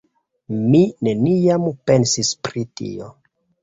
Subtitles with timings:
[0.61, 3.17] Mi neniam pensis pri tio.